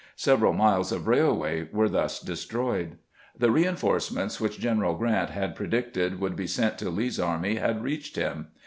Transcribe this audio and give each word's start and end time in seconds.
Several 0.15 0.53
miles 0.53 0.91
of 0.91 1.07
railway 1.07 1.69
were 1.71 1.87
thus 1.87 2.19
destroyed. 2.19 2.97
The 3.37 3.51
reinforcements 3.51 4.41
which 4.41 4.59
G 4.59 4.67
eneral 4.67 4.97
Grrant 4.97 5.29
had 5.29 5.53
pre 5.55 5.67
dicted 5.67 6.19
would 6.19 6.35
be 6.35 6.47
sent 6.47 6.79
to 6.79 6.89
Lee's 6.89 7.19
army 7.19 7.57
had 7.57 7.83
reached 7.83 8.15
him. 8.15 8.47